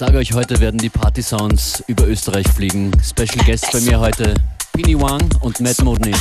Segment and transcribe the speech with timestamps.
[0.00, 2.90] Ich sage euch, heute werden die Party Sounds über Österreich fliegen.
[3.04, 4.32] Special Guest bei mir heute
[4.72, 6.14] Pini Wang und Matt Modney.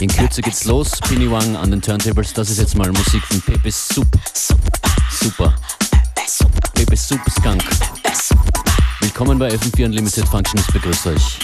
[0.00, 0.92] In Kürze geht's los.
[1.06, 2.32] Pini Wang an den Turntables.
[2.32, 4.08] Das ist jetzt mal Musik von Pepe Soup.
[5.20, 5.54] Super.
[6.72, 7.62] Pepe Soup Skunk.
[9.00, 10.66] Willkommen bei FM4 Unlimited Functions.
[10.68, 11.38] Begrüße euch.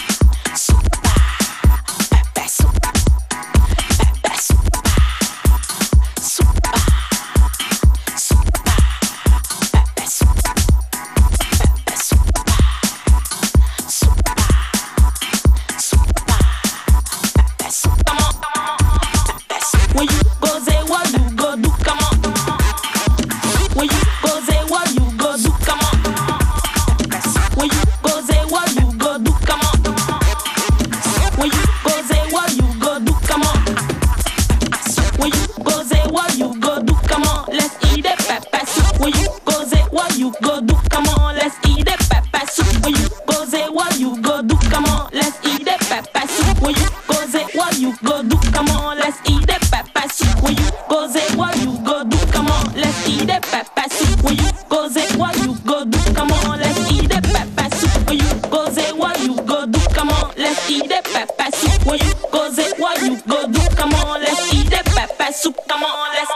[60.37, 61.85] let's eat the pepper soup.
[61.85, 63.61] What you go, say what you go do.
[63.75, 65.57] Come on, let's eat the pepper soup.
[65.67, 66.34] Come on, let's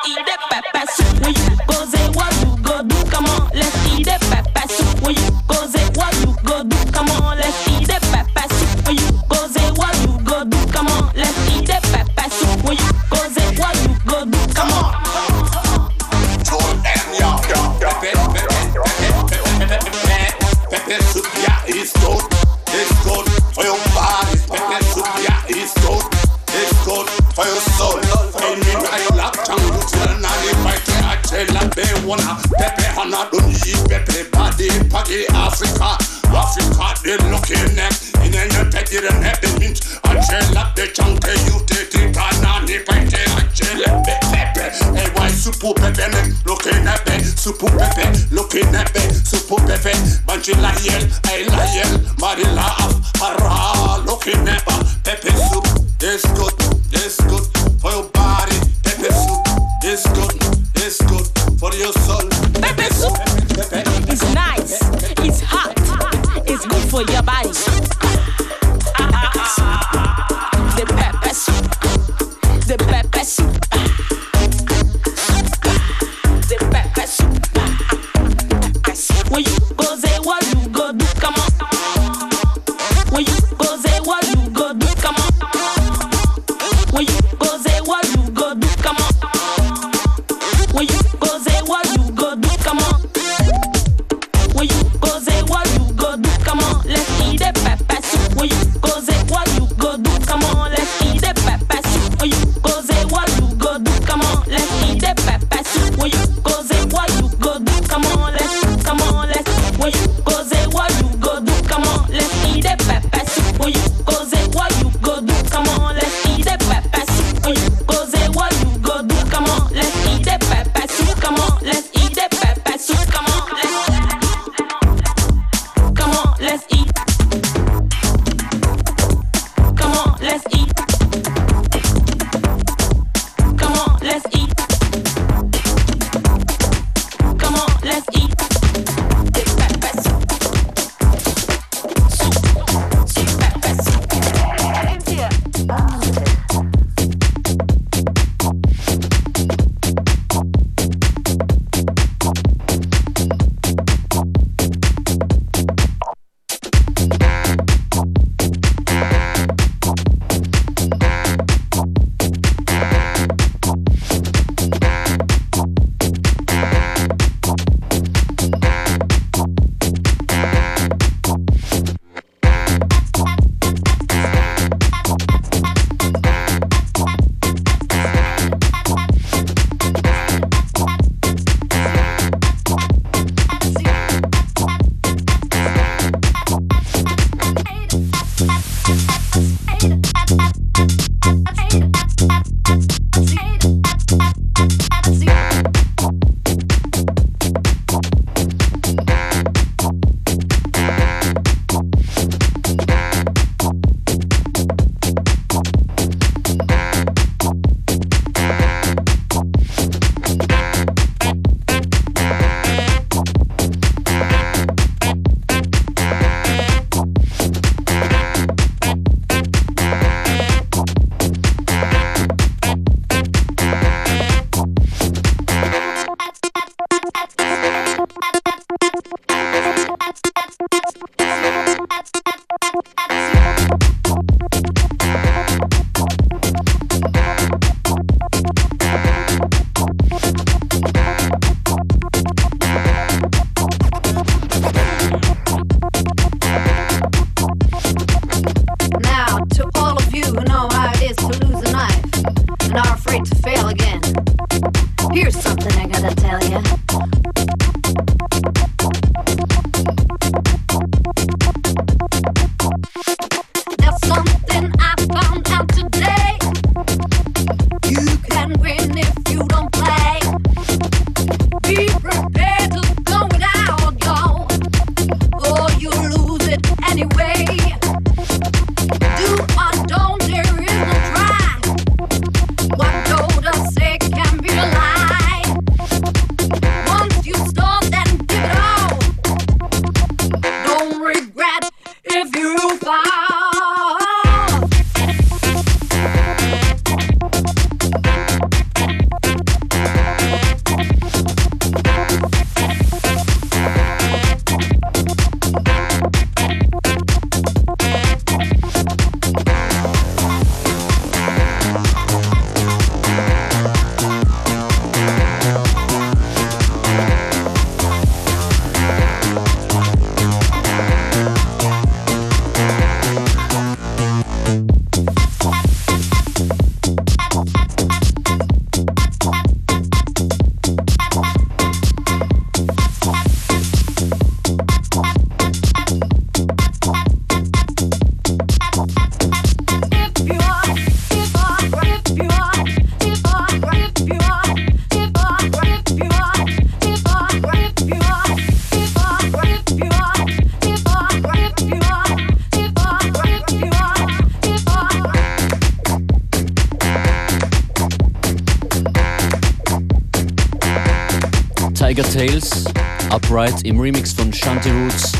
[363.39, 365.13] Upright im Remix von Shanty Roots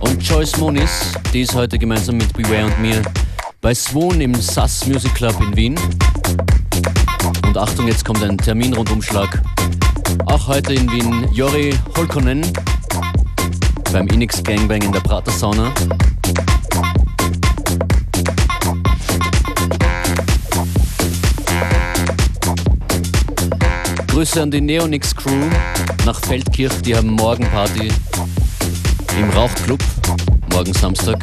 [0.00, 3.02] und Joyce Moniz, die ist heute gemeinsam mit Beware und mir
[3.60, 5.80] bei Swoon im SAS Music Club in Wien.
[7.46, 9.42] Und Achtung, jetzt kommt ein Terminrundumschlag.
[10.24, 12.50] Auch heute in Wien Jori Holkonen
[13.92, 15.70] beim Inix Gangbang in der Prater Sauna.
[24.20, 25.48] Grüße an die Neonix Crew
[26.04, 27.90] nach Feldkirch, die haben morgen Party
[29.18, 29.82] im Rauchclub,
[30.52, 31.16] morgen Samstag.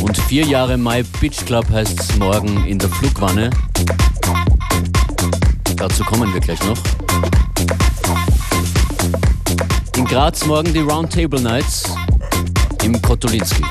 [0.00, 3.50] Und vier Jahre My Beach Club heißt es morgen in der Flugwanne.
[5.76, 6.78] Dazu kommen wir gleich noch.
[9.98, 11.82] In Graz morgen die Roundtable Nights
[12.82, 13.64] im Kotolinski.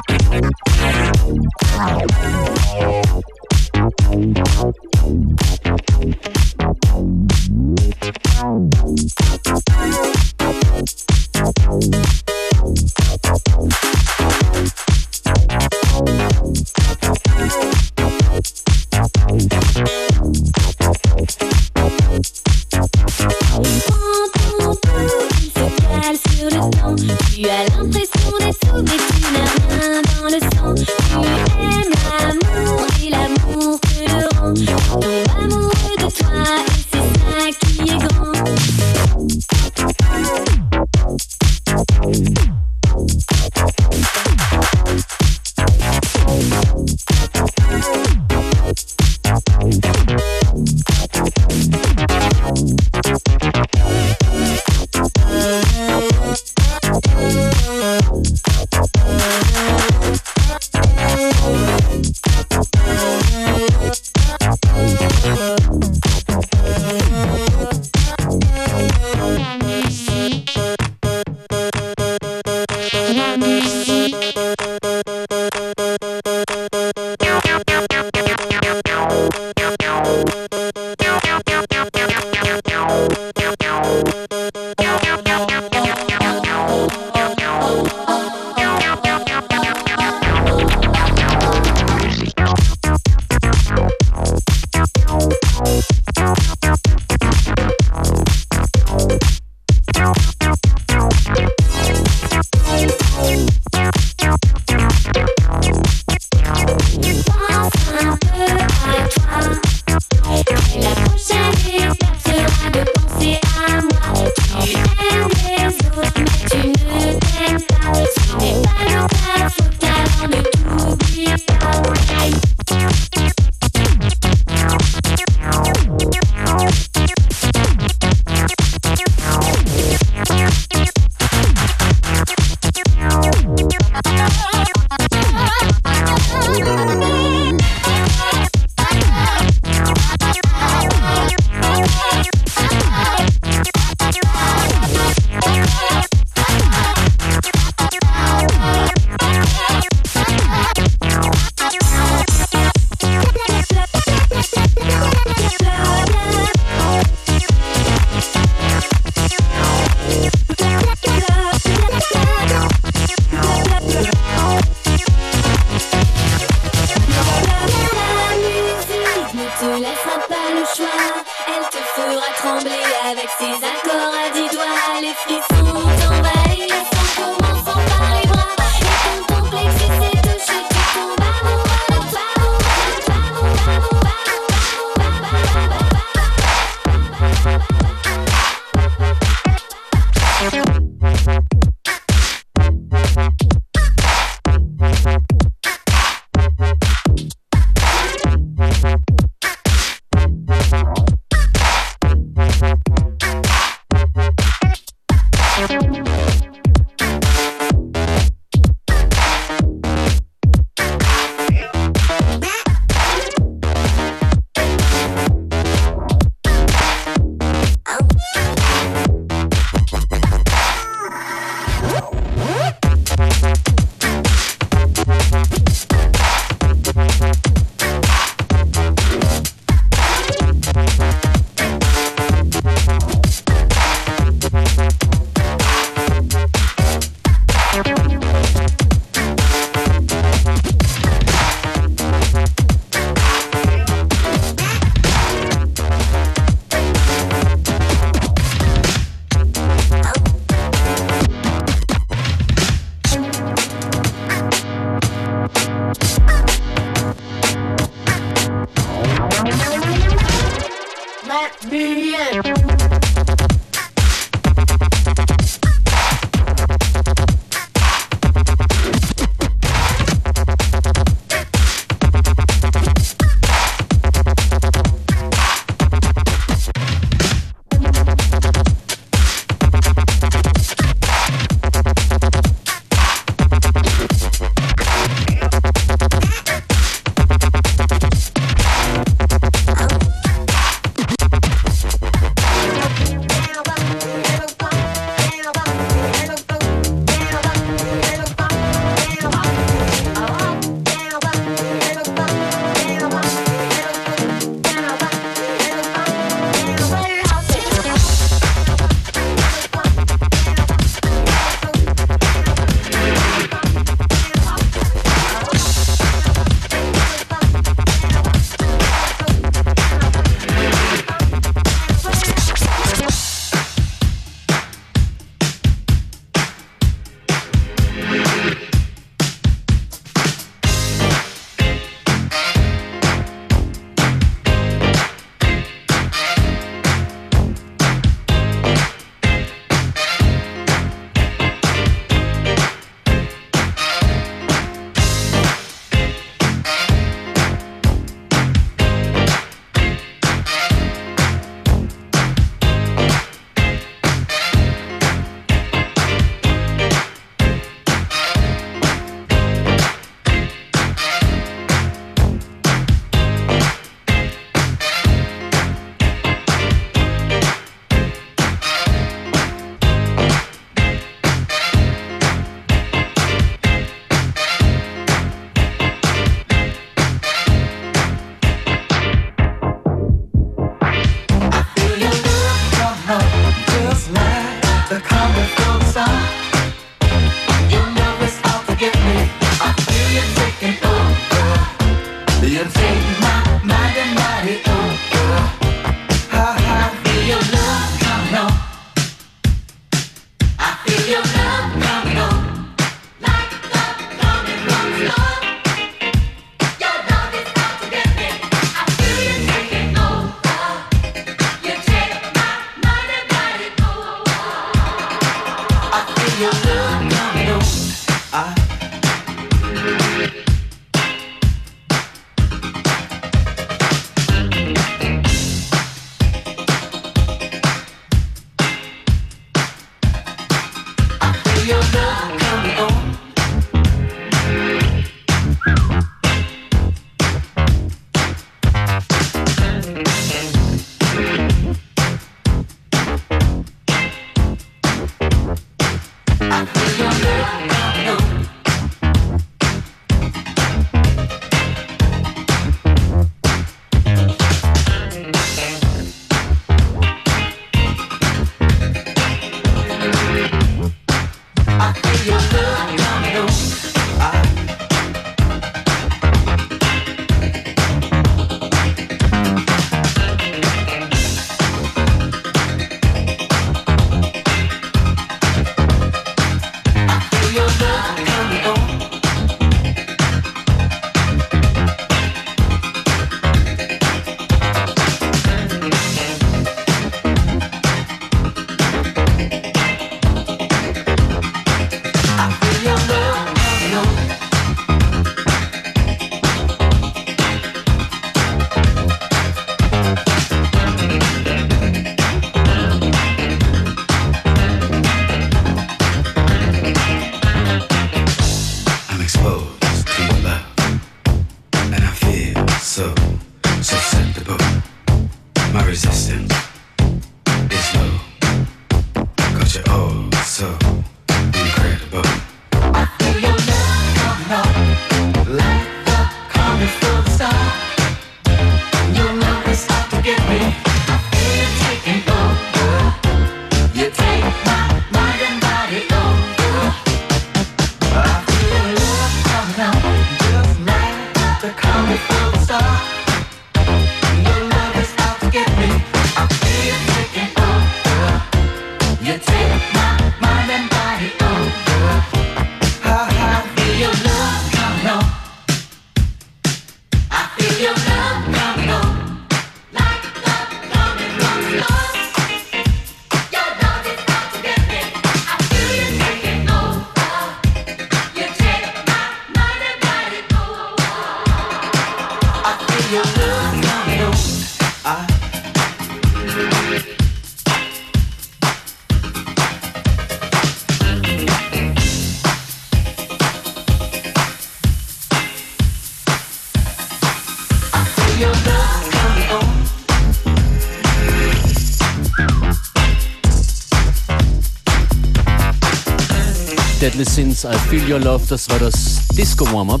[597.14, 600.00] Deadly Sins, I Feel Your Love, das war das Disco Warm-Up.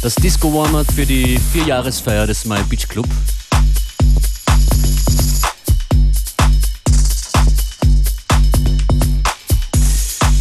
[0.00, 3.08] Das Disco Warm-Up für die Vierjahresfeier des My Beach Club.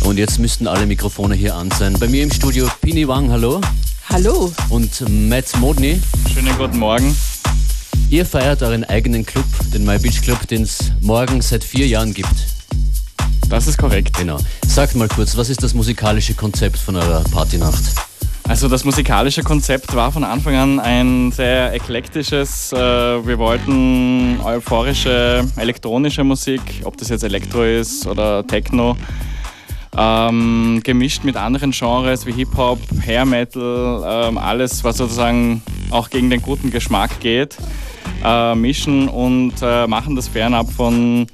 [0.03, 1.97] Und jetzt müssten alle Mikrofone hier an sein.
[1.99, 3.61] Bei mir im Studio Pini Wang, hallo.
[4.09, 4.53] Hallo.
[4.69, 5.99] Und Matt Modney.
[6.31, 7.17] Schönen guten Morgen.
[8.11, 12.13] Ihr feiert euren eigenen Club, den My Beach Club, den es morgen seit vier Jahren
[12.13, 12.35] gibt.
[13.49, 14.17] Das ist korrekt.
[14.17, 14.39] Genau.
[14.75, 17.81] Sagt mal kurz, was ist das musikalische Konzept von eurer Partynacht?
[18.43, 22.73] Also das musikalische Konzept war von Anfang an ein sehr eklektisches.
[22.73, 28.97] Äh, wir wollten euphorische elektronische Musik, ob das jetzt Elektro ist oder Techno,
[29.97, 36.29] ähm, gemischt mit anderen Genres wie Hip-Hop, Hair Metal, ähm, alles, was sozusagen auch gegen
[36.29, 37.55] den guten Geschmack geht,
[38.25, 41.27] äh, mischen und äh, machen das fernab von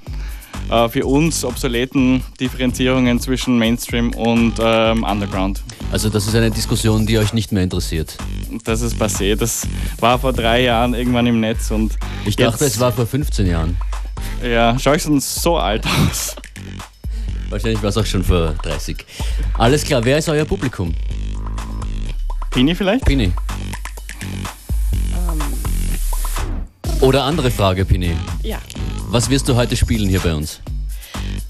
[0.72, 5.62] äh, für uns obsoleten Differenzierungen zwischen Mainstream und ähm, Underground.
[5.92, 8.18] Also das ist eine Diskussion, die euch nicht mehr interessiert.
[8.64, 9.36] Das ist passé.
[9.36, 9.68] Das
[10.00, 13.78] war vor drei Jahren irgendwann im Netz und ich dachte, es war vor 15 Jahren.
[14.44, 16.36] Ja, schau ich sonst so alt aus.
[17.50, 19.06] Wahrscheinlich war es auch schon vor 30.
[19.58, 20.94] Alles klar, wer ist euer Publikum?
[22.50, 23.06] Pini vielleicht?
[23.06, 23.32] Pini.
[27.02, 28.16] Oder andere Frage, Pini.
[28.44, 28.60] Ja.
[29.12, 30.62] Was wirst du heute spielen hier bei uns?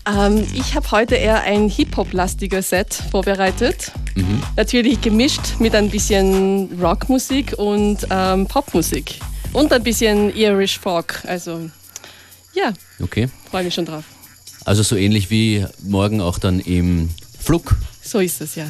[0.07, 3.91] Ähm, ich habe heute eher ein Hip-Hop-lastiger Set vorbereitet.
[4.15, 4.41] Mhm.
[4.57, 9.19] Natürlich gemischt mit ein bisschen Rockmusik und ähm, Popmusik.
[9.53, 11.21] Und ein bisschen Irish Folk.
[11.27, 11.69] Also,
[12.55, 12.73] ja.
[12.99, 13.29] Okay.
[13.51, 14.05] Freue mich schon drauf.
[14.65, 17.75] Also so ähnlich wie morgen auch dann im Flug.
[18.01, 18.65] So ist es, ja.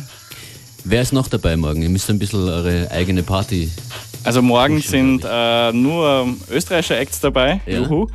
[0.83, 1.81] Wer ist noch dabei morgen?
[1.81, 3.71] Ihr müsst ein bisschen eure eigene Party
[4.23, 7.61] also morgen sind äh, nur österreichische Acts dabei.
[7.65, 7.79] Ja.
[7.79, 8.07] Juhu.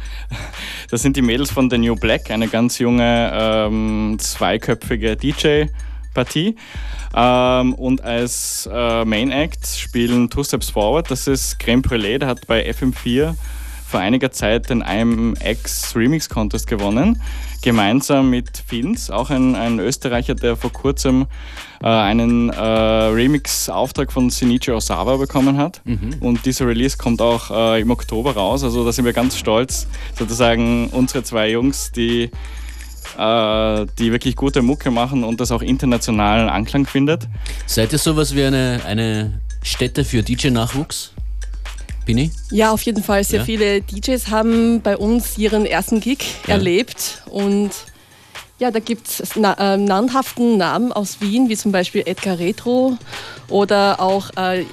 [0.90, 6.56] Das sind die Mädels von The New Black, eine ganz junge ähm, zweiköpfige DJ-Partie.
[7.14, 11.10] Ähm, und als äh, Main Act spielen Two Steps Forward.
[11.10, 13.34] Das ist Creme Brûlée, der hat bei FM4
[13.86, 17.22] vor einiger Zeit den IMX Remix Contest gewonnen,
[17.62, 21.26] gemeinsam mit Fins, auch ein, ein Österreicher, der vor kurzem
[21.82, 25.82] äh, einen äh, Remix-Auftrag von Shinichi Osawa bekommen hat.
[25.84, 26.16] Mhm.
[26.20, 28.64] Und dieser Release kommt auch äh, im Oktober raus.
[28.64, 29.86] Also da sind wir ganz stolz,
[30.18, 32.30] sozusagen unsere zwei Jungs, die
[33.16, 37.28] äh, die wirklich gute Mucke machen und das auch internationalen Anklang findet.
[37.66, 41.12] Seid ihr sowas wie eine, eine Stätte für DJ-Nachwuchs?
[42.06, 42.30] Bini?
[42.50, 43.22] Ja, auf jeden Fall.
[43.24, 43.44] Sehr ja.
[43.44, 46.54] viele DJs haben bei uns ihren ersten Gig ja.
[46.54, 47.72] erlebt und
[48.58, 52.96] ja, da gibt es na, äh, namenhaften Namen aus Wien, wie zum Beispiel Edgar Retro
[53.50, 54.64] oder auch äh, äh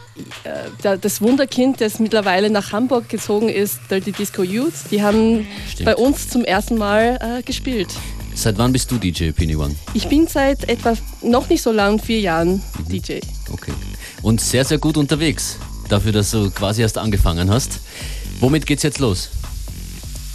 [1.01, 4.73] das Wunderkind, das mittlerweile nach Hamburg gezogen ist, Dirty Disco Youth.
[4.89, 5.85] Die haben Stimmt.
[5.85, 7.89] bei uns zum ersten Mal äh, gespielt.
[8.35, 9.75] Seit wann bist du DJ, Pini One?
[9.93, 12.89] Ich bin seit etwa noch nicht so lang, vier Jahren mhm.
[12.89, 13.19] DJ.
[13.51, 13.73] Okay.
[14.21, 15.57] Und sehr, sehr gut unterwegs
[15.93, 17.79] dafür, dass du quasi erst angefangen hast.
[18.39, 19.29] Womit geht's jetzt los?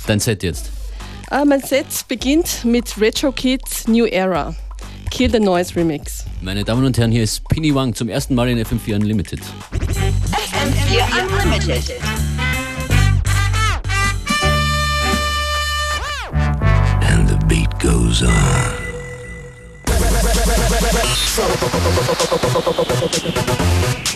[0.07, 0.71] Dein Set jetzt.
[1.31, 4.55] Ah, mein Set beginnt mit Retro Kids New Era.
[5.11, 6.25] Kill the Noise Remix.
[6.41, 9.41] Meine Damen und Herren, hier ist Pini Wang zum ersten Mal in FM4 Unlimited.
[9.73, 11.95] FM4 Unlimited.
[17.03, 18.89] And the beat goes on.
[23.01, 24.08] Thank you.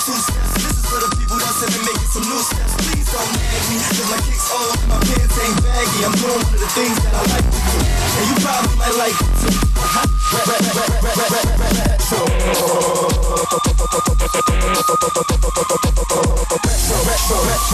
[0.00, 0.54] Two steps.
[0.56, 2.72] This is for the people that's in and making some new steps.
[2.88, 3.76] Please don't nag me.
[3.84, 6.00] Cause my kicks old, my pants ain't baggy.
[6.08, 7.78] I'm doing one of the things that I like to do.
[7.84, 9.60] And you probably might like it too.
[17.06, 17.70] Resurrect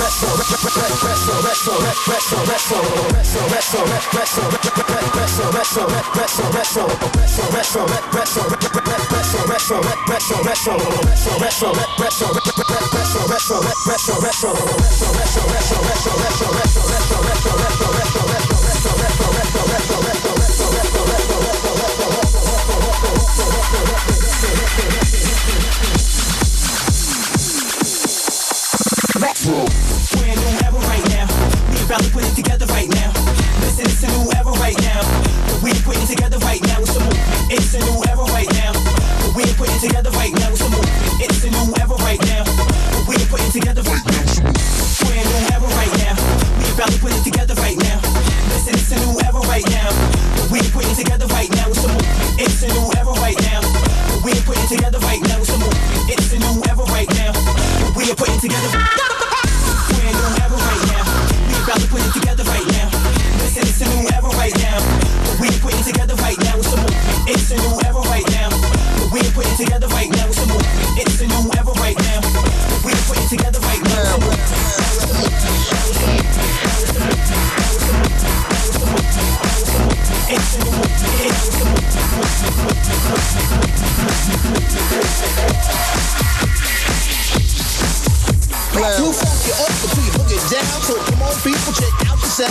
[92.36, 92.44] We'll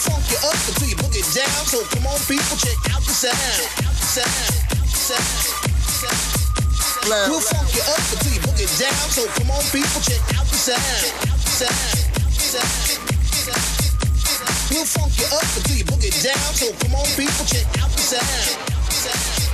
[0.00, 1.52] funk you up until you book it down.
[1.68, 3.36] So come on, people, check out the sound.
[4.00, 4.32] Sound.
[4.88, 5.20] Sound.
[7.28, 8.96] We'll funk you up until you book it down.
[9.12, 10.80] So come on, people, check out the sound.
[11.44, 11.76] Sound.
[12.40, 12.96] Sound.
[14.70, 16.54] We'll funk you up until you book it down.
[16.56, 18.00] So come on, people, check out the.
[18.00, 19.45] Sound.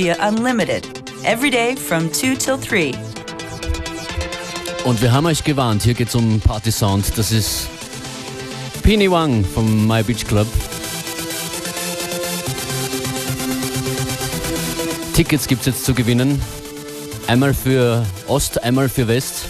[0.00, 0.88] FM4 Unlimited.
[1.24, 2.92] Every day from 2 till 3.
[4.84, 7.12] Und wir haben euch gewarnt, hier geht's um Party Sound.
[7.16, 7.68] Das ist
[8.82, 10.46] Pini Wang vom My Beach Club.
[15.14, 16.40] Tickets gibt's jetzt zu gewinnen.
[17.26, 19.44] Einmal für Ost, einmal für West.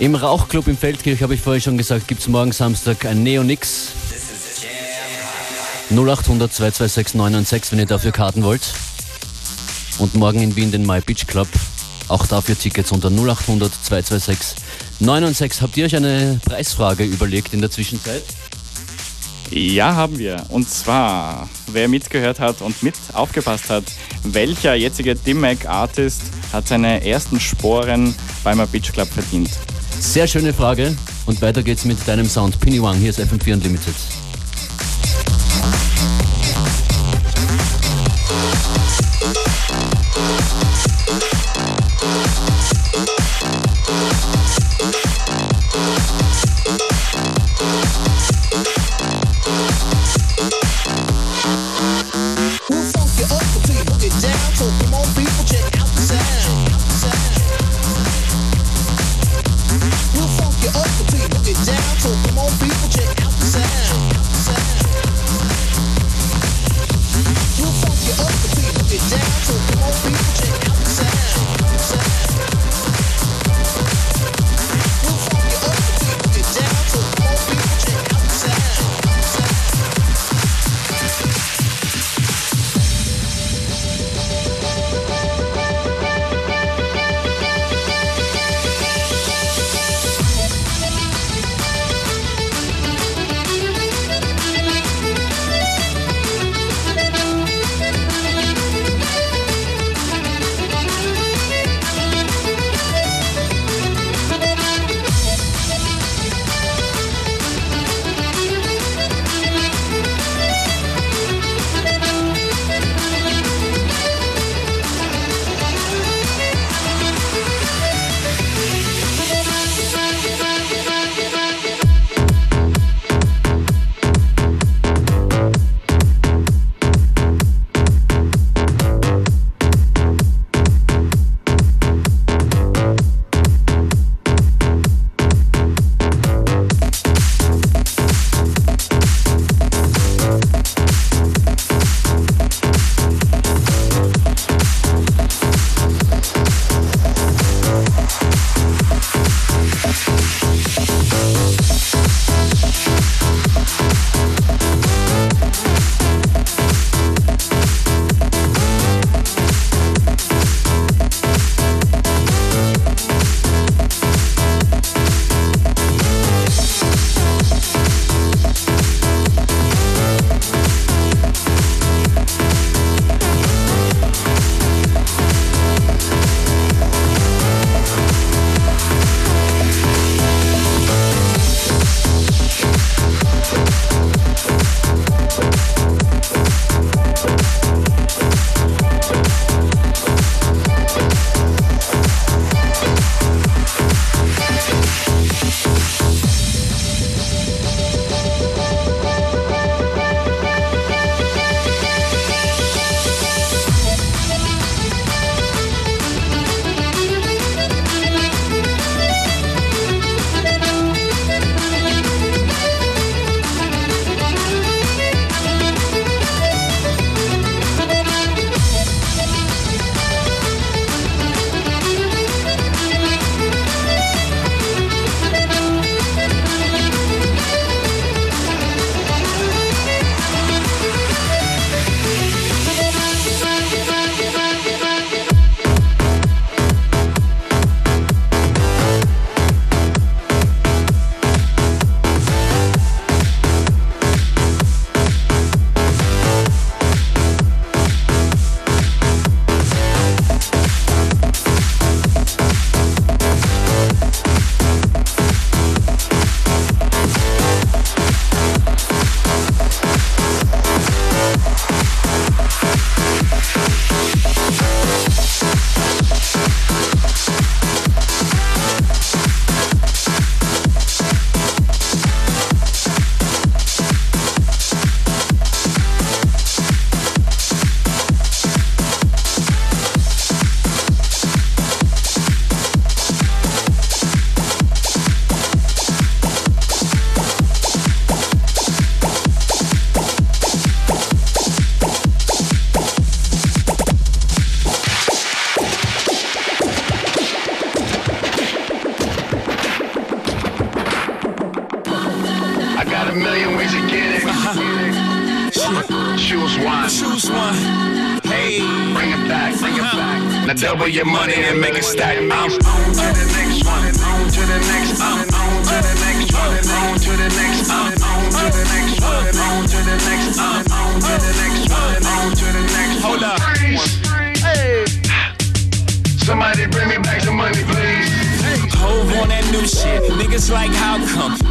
[0.00, 3.88] Im Rauchclub im Feldkirch, habe ich vorher schon gesagt, gibt's morgen Samstag ein Neonix.
[5.90, 8.74] 0800 226 996, wenn ihr dafür Karten wollt.
[9.98, 11.48] Und morgen in Wien den My Beach Club.
[12.08, 14.62] Auch dafür Tickets unter 0800 226
[15.00, 15.62] 996.
[15.62, 18.22] Habt ihr euch eine Preisfrage überlegt in der Zwischenzeit?
[19.50, 20.44] Ja, haben wir.
[20.50, 23.84] Und zwar, wer mitgehört hat und mit aufgepasst hat,
[24.22, 29.50] welcher jetzige Dimac-Artist hat seine ersten Sporen beim Beach Club verdient?
[30.00, 30.96] Sehr schöne Frage.
[31.26, 32.60] Und weiter geht's mit deinem Sound.
[32.60, 33.94] Pinny Wang, hier ist FM4 Unlimited.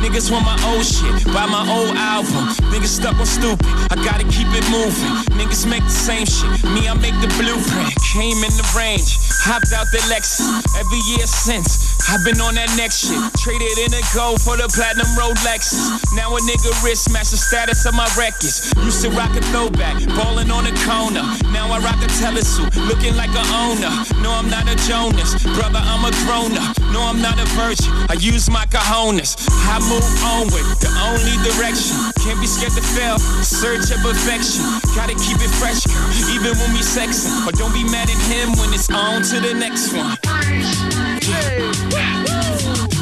[0.04, 1.26] Niggas want my old shit.
[1.34, 2.50] Buy my old album.
[2.72, 3.66] Niggas stuck on stupid.
[3.92, 5.12] I gotta keep it moving.
[5.38, 6.50] Niggas make the same shit.
[6.76, 7.94] Me, I make the blueprint.
[8.14, 9.18] Came in the range.
[9.44, 10.44] Hopped out the Lexus.
[10.80, 11.98] Every year since.
[12.08, 13.20] I've been on that next shit.
[13.36, 16.00] Traded in a gold for the platinum road Lexus.
[16.16, 18.72] Now a nigga wrist match the status of my records.
[18.84, 20.00] Used to rock a throwback.
[20.16, 21.24] Ballin' on the corner.
[21.52, 22.72] Now I rock a telesuit.
[22.88, 23.92] Looking like a owner.
[24.24, 25.36] No, I'm not a Jonas.
[25.56, 26.80] Brother, I'm a grown up.
[26.96, 27.92] No, I'm not a virgin.
[28.08, 29.36] I use my cojones.
[29.68, 31.98] I move onward, the only direction.
[32.24, 33.20] Can't be scared to fail.
[33.44, 34.66] Search of perfection.
[34.98, 37.30] Gotta keep it fresh, girl, even when we sexing.
[37.46, 40.18] Or don't be mad at him when it's on to the next one.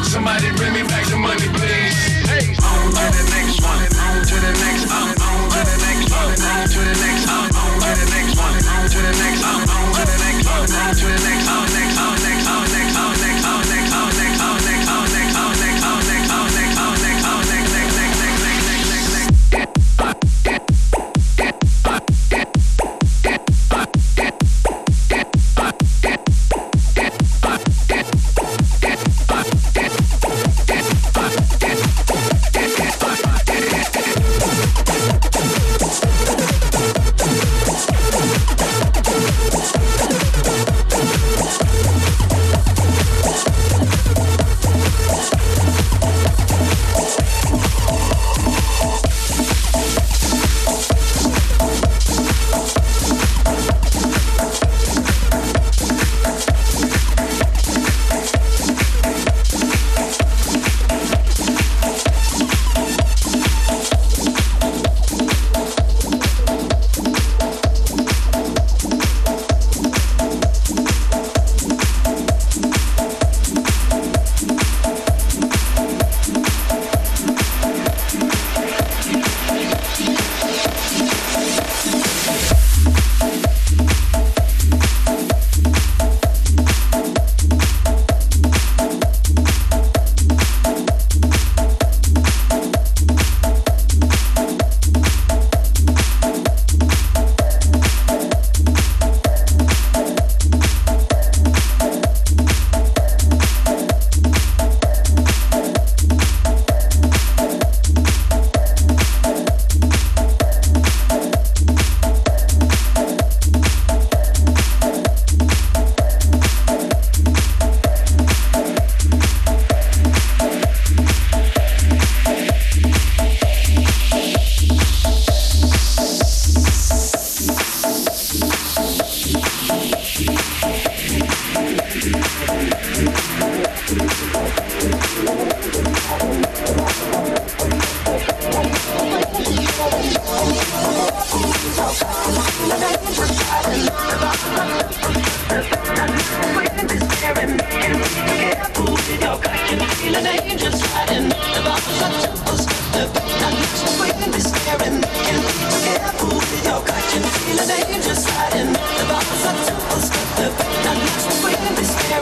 [0.04, 1.96] Somebody bring me back the money, please.
[2.64, 3.84] On to the next one.
[4.00, 4.92] On to the next.
[4.92, 6.34] On, on to the next one.
[6.36, 7.28] On to the next.
[7.30, 8.56] On, on to the next one.
[8.56, 9.44] On to the next.
[9.44, 10.68] On, on to the next one.
[10.72, 11.48] On to the next.
[11.50, 11.75] On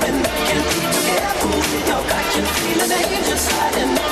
[0.01, 0.63] and making.
[1.05, 1.51] careful.
[1.51, 4.02] you got your feeling, and you just hiding.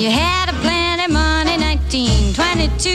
[0.00, 2.88] You had a plenty money, 1922.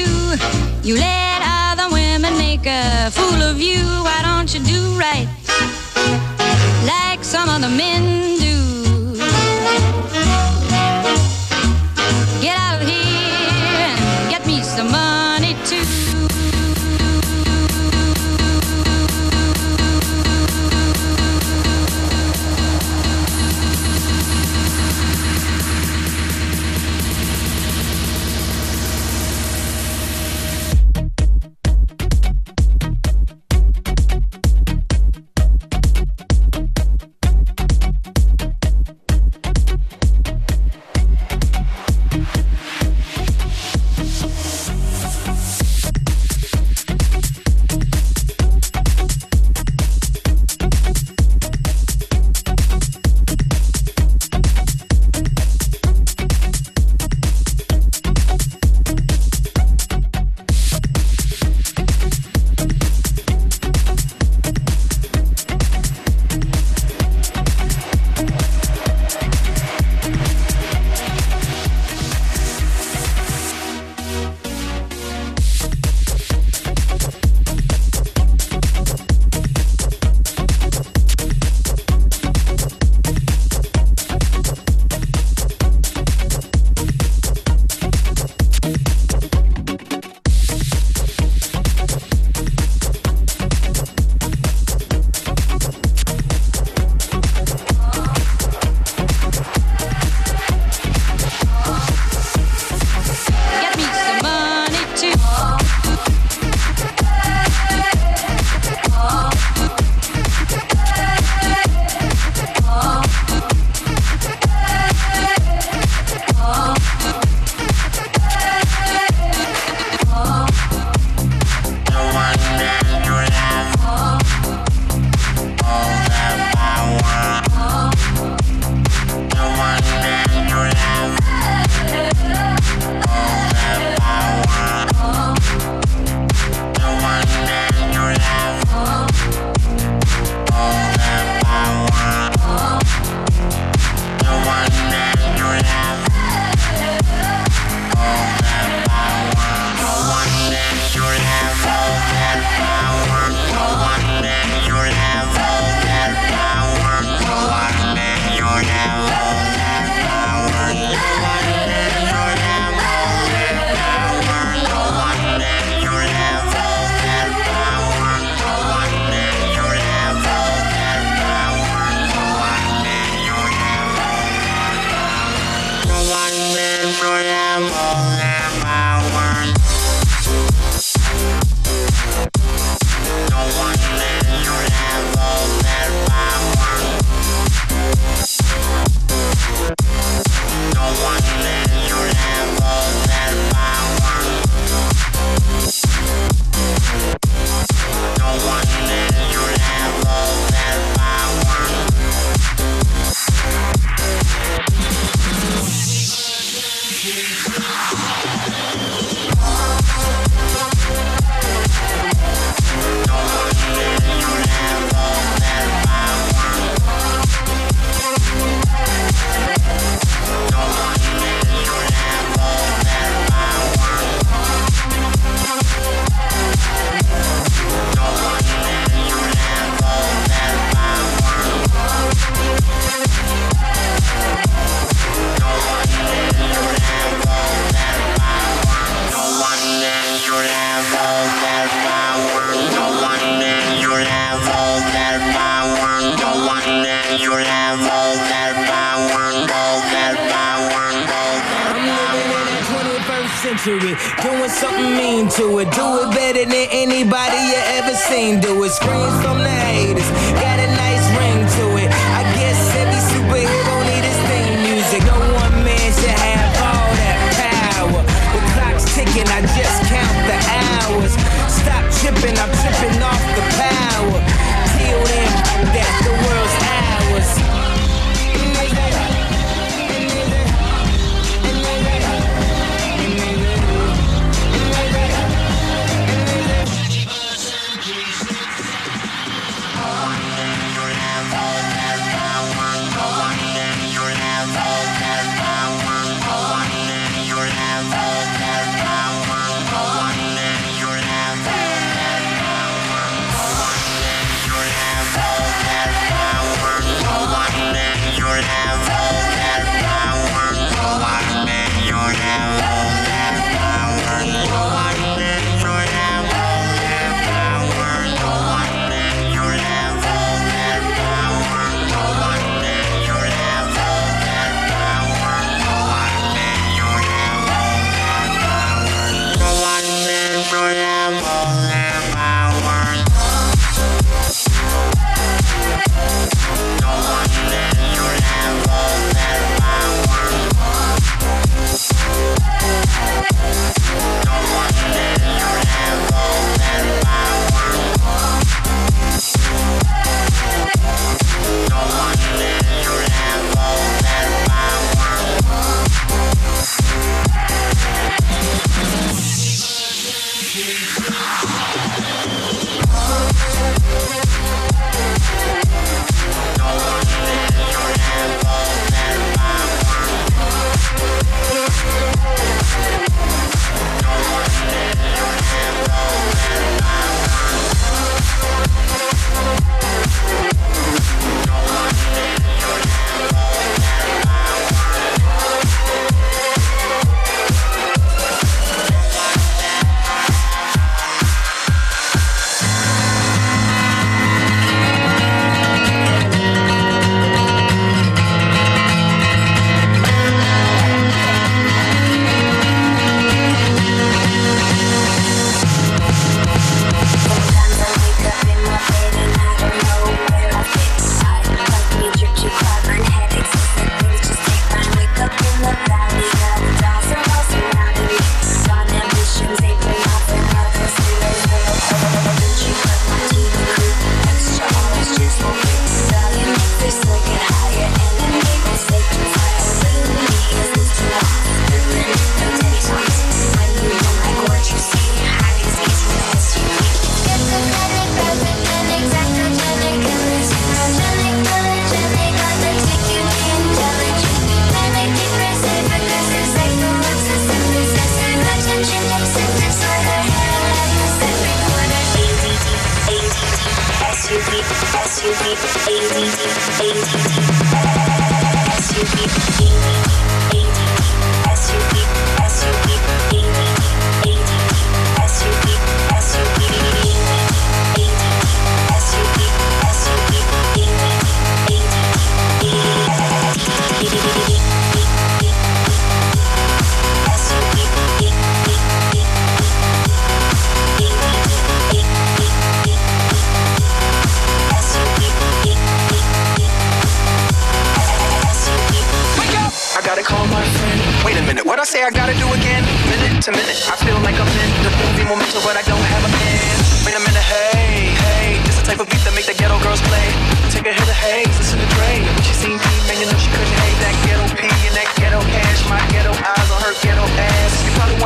[0.81, 3.83] You let other women make a fool of you.
[4.01, 5.27] Why don't you do right?
[6.83, 8.34] Like some of the men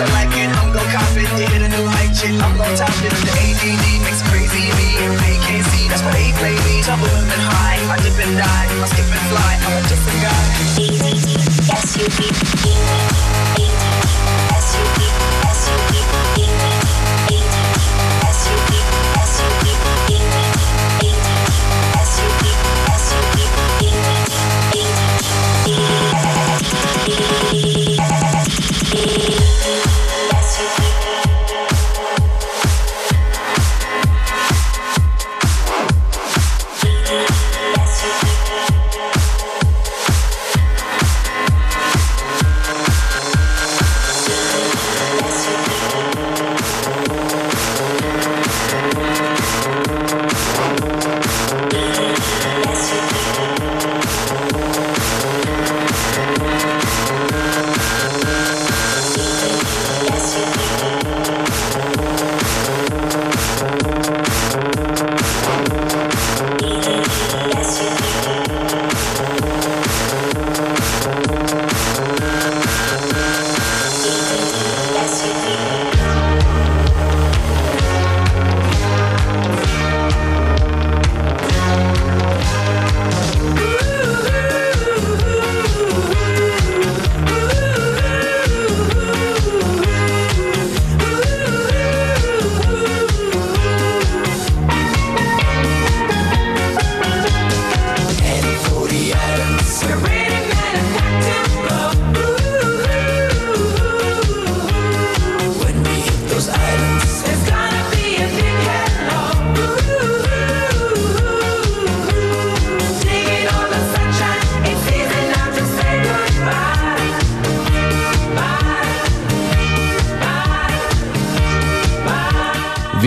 [0.00, 1.28] I like it, I'm gon' cop it.
[1.36, 3.12] Hit a new height, shit, I'm gon' top it.
[3.12, 6.80] The ADD makes crazy me and AKC, that's what they play me.
[6.82, 10.44] Trouble and high, I dip and die, I skip and fly, I'm a different guy.
[10.80, 11.36] Easy,
[11.68, 12.32] yes you be.
[12.64, 13.89] Easy, easy.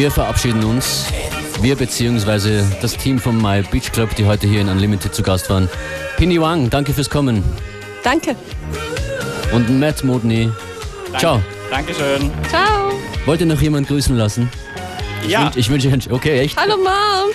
[0.04, 1.06] Wir verabschieden uns.
[1.62, 5.50] Wir beziehungsweise das Team vom My Beach Club, die heute hier in Unlimited zu Gast
[5.50, 5.70] waren.
[6.18, 7.42] Pini Wang, danke fürs Kommen.
[8.04, 8.36] Danke.
[9.54, 10.52] Und Matt Modney.
[11.18, 11.42] Ciao.
[11.72, 12.30] Dankeschön.
[12.50, 12.92] Ciao.
[13.26, 14.50] Wollt ihr noch jemand grüßen lassen?
[15.26, 15.54] Ja.
[15.56, 16.04] Ich wünsche euch ein...
[16.12, 16.58] Okay, echt?
[16.58, 17.32] Hallo Mom.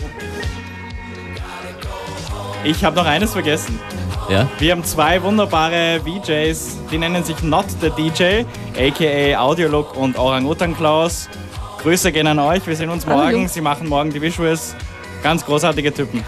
[2.64, 3.81] Ich habe noch eines vergessen.
[4.29, 4.47] Ja?
[4.59, 8.45] Wir haben zwei wunderbare VJs, die nennen sich Not the DJ,
[8.79, 11.31] aka Audiolog und Orang-Utan Klaus.
[11.79, 13.20] Grüße gehen an euch, wir sehen uns morgen.
[13.20, 13.47] Hallo.
[13.47, 14.74] Sie machen morgen die Visuals.
[15.22, 16.22] Ganz großartige Typen.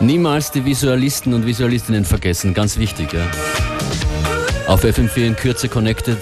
[0.00, 3.12] Niemals die Visualisten und Visualistinnen vergessen, ganz wichtig.
[3.12, 3.26] Ja.
[4.66, 6.18] Auf FM4 in Kürze connected.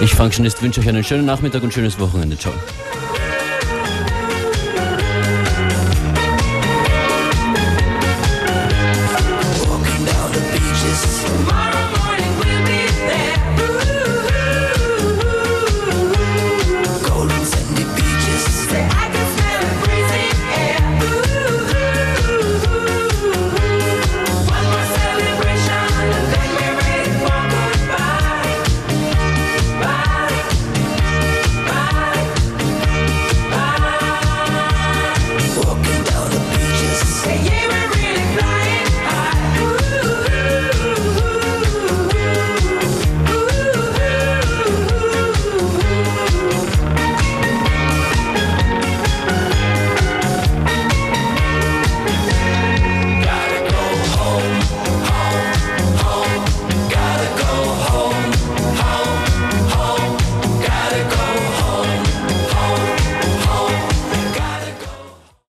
[0.00, 2.36] Ich Functionist wünsche euch einen schönen Nachmittag und schönes Wochenende.
[2.36, 2.52] Ciao.